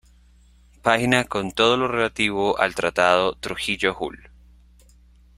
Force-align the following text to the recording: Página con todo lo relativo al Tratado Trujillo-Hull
Página 0.81 1.25
con 1.25 1.51
todo 1.51 1.77
lo 1.77 1.87
relativo 1.87 2.59
al 2.59 2.73
Tratado 2.73 3.33
Trujillo-Hull 3.35 4.31